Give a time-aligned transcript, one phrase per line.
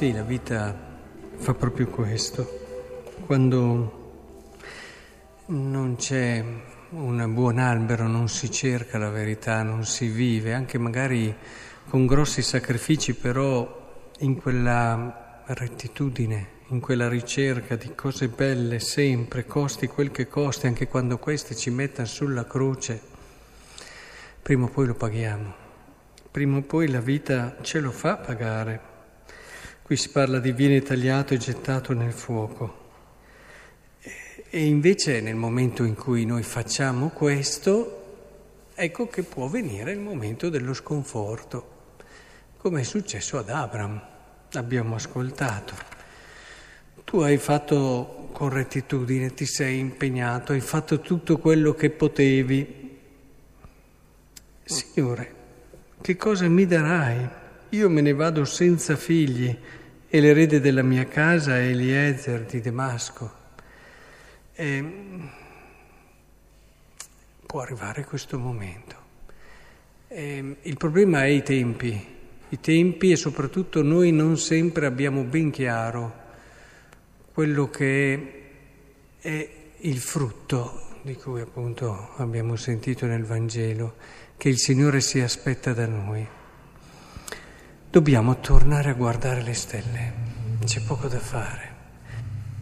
[0.00, 0.74] Sì, la vita
[1.36, 2.48] fa proprio questo.
[3.26, 4.54] Quando
[5.48, 6.42] non c'è
[6.88, 11.36] un buon albero, non si cerca la verità, non si vive, anche magari
[11.86, 19.86] con grossi sacrifici, però in quella rettitudine, in quella ricerca di cose belle sempre, costi
[19.86, 22.98] quel che costi, anche quando queste ci mettano sulla croce,
[24.40, 25.54] prima o poi lo paghiamo,
[26.30, 28.89] prima o poi la vita ce lo fa pagare.
[29.90, 32.90] Qui si parla di viene tagliato e gettato nel fuoco.
[34.48, 40.48] E invece nel momento in cui noi facciamo questo, ecco che può venire il momento
[40.48, 41.96] dello sconforto,
[42.58, 44.00] come è successo ad Abram,
[44.52, 45.74] abbiamo ascoltato.
[47.02, 52.96] Tu hai fatto con rettitudine, ti sei impegnato, hai fatto tutto quello che potevi.
[54.62, 55.34] Signore,
[56.00, 57.28] che cosa mi darai?
[57.70, 59.58] Io me ne vado senza figli
[60.12, 63.32] e l'erede della mia casa è Eliezer di Damasco.
[64.52, 64.84] E
[67.46, 68.96] può arrivare questo momento.
[70.08, 72.06] E il problema è i tempi,
[72.48, 76.12] i tempi e soprattutto noi non sempre abbiamo ben chiaro
[77.32, 78.42] quello che
[79.20, 83.94] è il frutto di cui appunto abbiamo sentito nel Vangelo,
[84.36, 86.26] che il Signore si aspetta da noi.
[87.90, 90.12] Dobbiamo tornare a guardare le stelle,
[90.64, 91.74] c'è poco da fare.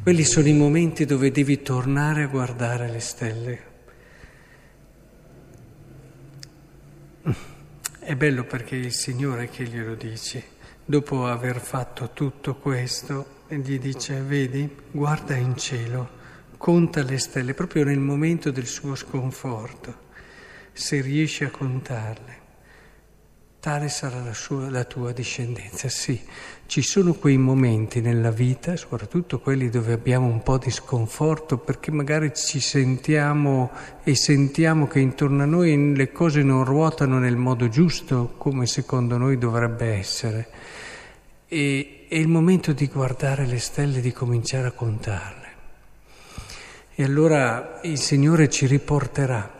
[0.00, 3.60] Quelli sono i momenti dove devi tornare a guardare le stelle.
[7.98, 10.44] È bello perché il Signore che glielo dice,
[10.84, 16.08] dopo aver fatto tutto questo, gli dice, vedi, guarda in cielo,
[16.56, 19.92] conta le stelle, proprio nel momento del suo sconforto,
[20.72, 22.44] se riesci a contarle
[23.66, 25.88] tale sarà la, sua, la tua discendenza.
[25.88, 26.20] Sì,
[26.66, 31.90] ci sono quei momenti nella vita, soprattutto quelli dove abbiamo un po' di sconforto, perché
[31.90, 33.72] magari ci sentiamo
[34.04, 39.16] e sentiamo che intorno a noi le cose non ruotano nel modo giusto, come secondo
[39.16, 40.48] noi dovrebbe essere.
[41.48, 45.50] E è il momento di guardare le stelle e di cominciare a contarle.
[46.94, 49.54] E allora il Signore ci riporterà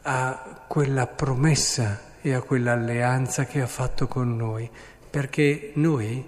[0.00, 4.68] a quella promessa e a quell'alleanza che ha fatto con noi,
[5.10, 6.24] perché noi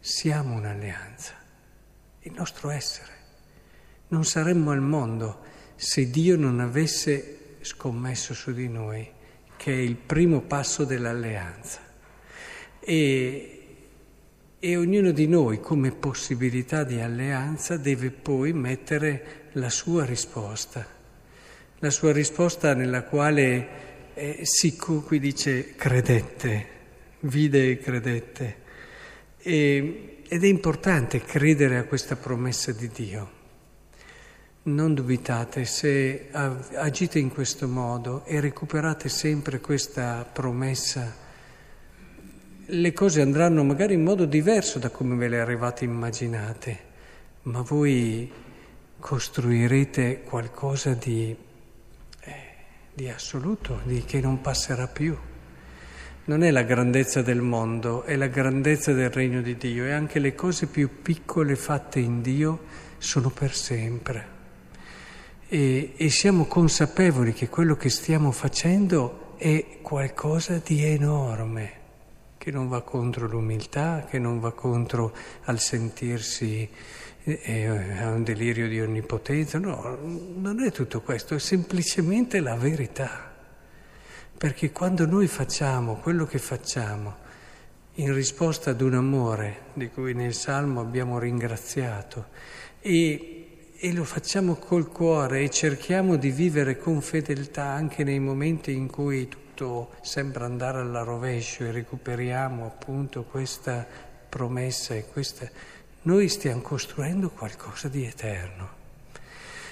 [0.00, 1.34] siamo un'alleanza,
[2.20, 3.10] il nostro essere.
[4.08, 5.40] Non saremmo al mondo
[5.76, 9.08] se Dio non avesse scommesso su di noi,
[9.56, 11.80] che è il primo passo dell'alleanza.
[12.80, 13.62] E,
[14.58, 20.84] e ognuno di noi come possibilità di alleanza deve poi mettere la sua risposta,
[21.78, 26.66] la sua risposta nella quale eh, Siccu qui dice credette,
[27.20, 28.56] vide e credette.
[29.38, 33.40] E, ed è importante credere a questa promessa di Dio.
[34.64, 41.14] Non dubitate, se agite in questo modo e recuperate sempre questa promessa,
[42.64, 46.78] le cose andranno magari in modo diverso da come ve le arrivate immaginate,
[47.42, 48.30] ma voi
[48.98, 51.36] costruirete qualcosa di
[52.94, 55.16] di assoluto, di che non passerà più.
[56.24, 60.18] Non è la grandezza del mondo, è la grandezza del regno di Dio e anche
[60.18, 62.64] le cose più piccole fatte in Dio
[62.98, 64.26] sono per sempre.
[65.48, 71.80] E, e siamo consapevoli che quello che stiamo facendo è qualcosa di enorme,
[72.42, 75.14] che non va contro l'umiltà, che non va contro
[75.44, 76.68] al sentirsi
[77.24, 83.32] ha un delirio di onnipotenza, no, non è tutto questo, è semplicemente la verità.
[84.36, 87.14] Perché quando noi facciamo quello che facciamo
[87.94, 92.26] in risposta ad un amore di cui nel Salmo abbiamo ringraziato
[92.80, 98.72] e, e lo facciamo col cuore e cerchiamo di vivere con fedeltà anche nei momenti
[98.72, 103.86] in cui tutto sembra andare alla rovescio e recuperiamo appunto questa
[104.28, 105.48] promessa e questa
[106.02, 108.80] noi stiamo costruendo qualcosa di eterno.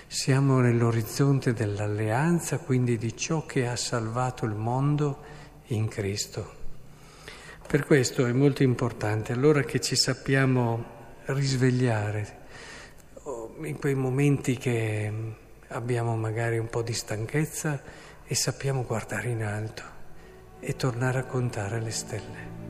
[0.06, 5.18] Siamo nell'orizzonte dell'alleanza, quindi di ciò che ha salvato il mondo
[5.68, 6.58] in Cristo.
[7.66, 12.38] Per questo è molto importante allora che ci sappiamo risvegliare
[13.22, 15.12] oh, in quei momenti che
[15.68, 19.82] abbiamo magari un po' di stanchezza e sappiamo guardare in alto
[20.60, 22.69] e tornare a contare le stelle.